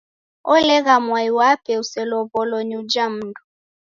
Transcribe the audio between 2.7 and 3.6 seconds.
uja mndu.